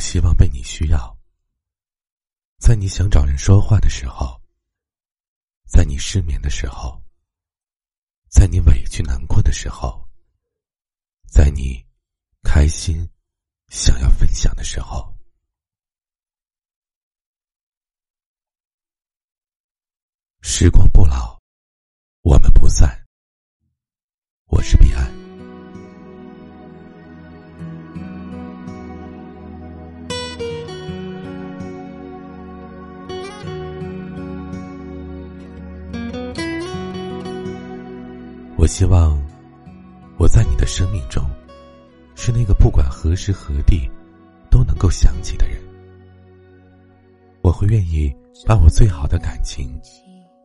[0.00, 1.16] 希望被你需要，
[2.58, 4.40] 在你想找人说话的时候，
[5.68, 7.00] 在你失眠的时候，
[8.28, 10.08] 在你委屈难过的时候，
[11.28, 11.86] 在你
[12.42, 13.08] 开心
[13.68, 15.14] 想要分享的时候。
[20.42, 21.38] 时光不老，
[22.22, 22.99] 我们不散。
[38.60, 39.18] 我希望
[40.18, 41.24] 我在你的生命中，
[42.14, 43.88] 是那个不管何时何地
[44.50, 45.58] 都能够想起的人。
[47.40, 48.14] 我会愿意
[48.46, 49.66] 把我最好的感情。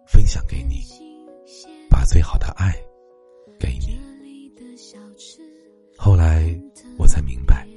[0.07, 0.81] 分享给你，
[1.89, 2.73] 把最好的爱
[3.59, 3.99] 给你。
[5.97, 6.57] 后来
[6.97, 7.67] 我才明白，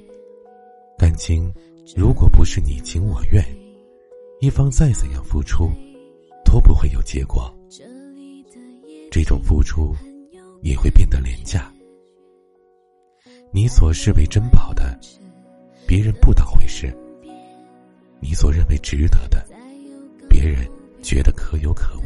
[0.97, 1.53] 感情
[1.97, 3.43] 如果不是你情我愿，
[4.41, 5.69] 一方再怎样付出，
[6.45, 7.53] 都不会有结果。
[9.11, 9.97] 这种付出
[10.63, 11.73] 也会变得廉价。
[13.51, 14.99] 你所视为珍宝的，
[15.87, 16.89] 别人不当回事；
[18.21, 19.47] 你所认为值得的，
[20.29, 20.69] 别人
[21.03, 22.03] 觉得可有可无。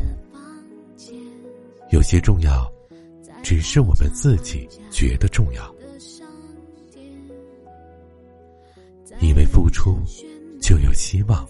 [1.91, 2.71] 有些重要，
[3.43, 5.75] 只是我们自己觉得重要。
[9.21, 9.99] 以为付出
[10.61, 11.47] 就有希望，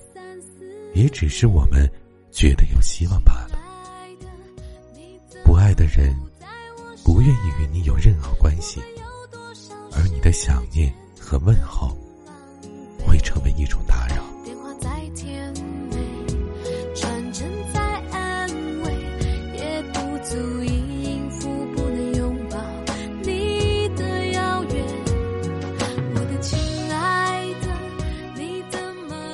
[0.95, 1.89] 也只是我们
[2.31, 3.59] 觉得有希望罢了。
[5.45, 6.15] 不爱的人，
[7.13, 8.81] 不愿意与你有任何关系，
[9.93, 11.95] 而你的想念和问候，
[13.07, 14.25] 会成为一种打扰。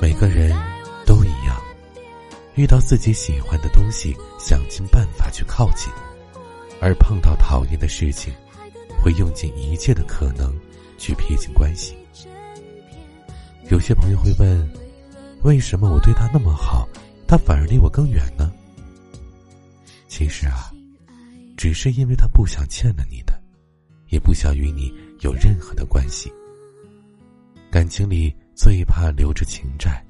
[0.03, 0.53] 每个人
[1.07, 1.57] 都一样，
[2.57, 5.89] 遇到自己喜欢的东西，想尽办法去靠近；
[6.81, 8.33] 而碰到讨厌的事情，
[9.03, 10.55] 会用尽一切的可能
[10.97, 11.97] 去撇清关系。
[13.71, 14.71] 有些朋友会问：
[15.43, 16.89] 为什么我对他那么好，
[17.27, 18.53] 他反而离我更远呢？
[20.09, 20.73] 其实啊，
[21.57, 23.41] 只是因为他不想欠了你的，
[24.09, 26.33] 也不想与你有任何的关系。
[27.71, 28.35] 感情里。
[28.59, 30.05] 最怕留着情债，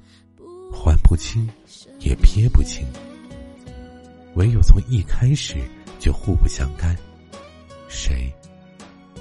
[0.73, 1.47] 还不清，
[2.00, 2.83] 也撇不清。
[4.38, 5.56] 唯有从一开始
[5.99, 6.97] 就互不相干，
[7.88, 8.32] 谁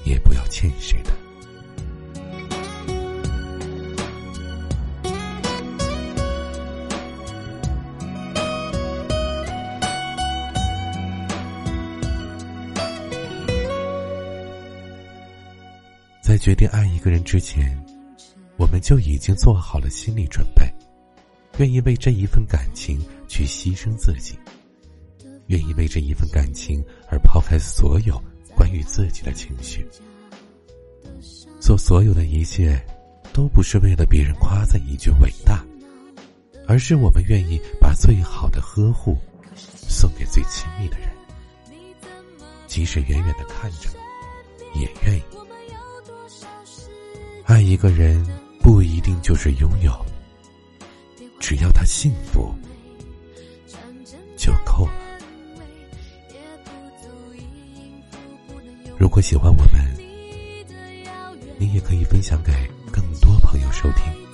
[0.05, 1.11] 也不要欠谁的。
[16.21, 17.75] 在决定爱一个人之前。
[18.59, 20.65] 我们就已经做好了心理准备，
[21.59, 24.35] 愿意为这一份感情去牺牲自己，
[25.47, 28.21] 愿意为这一份感情而抛开所有
[28.55, 29.85] 关于自己的情绪，
[31.59, 32.79] 做所有的一切，
[33.33, 35.65] 都不是为了别人夸赞一句伟大，
[36.67, 39.17] 而是我们愿意把最好的呵护
[39.63, 41.09] 送给最亲密的人，
[42.67, 43.89] 即使远远的看着，
[44.73, 45.23] 也愿意
[47.45, 48.25] 爱一个人。
[48.59, 49.93] 不一定就是拥有，
[51.39, 52.53] 只要他幸福
[59.21, 59.97] 喜欢我们，
[61.57, 62.51] 你也可以分享给
[62.91, 64.26] 更多朋友收听。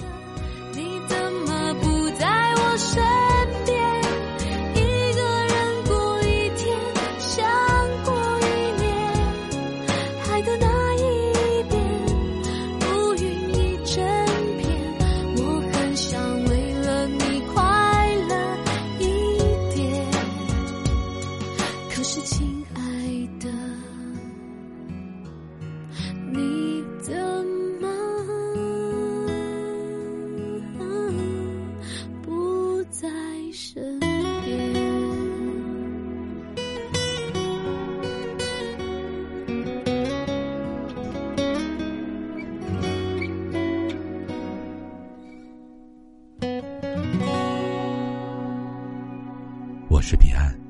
[50.04, 50.63] 是彼岸。